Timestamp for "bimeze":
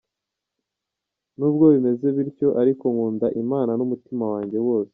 1.73-2.05